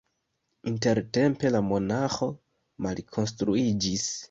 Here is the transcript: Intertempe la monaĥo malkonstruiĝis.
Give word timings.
Intertempe 0.71 1.51
la 1.57 1.61
monaĥo 1.67 2.31
malkonstruiĝis. 2.87 4.11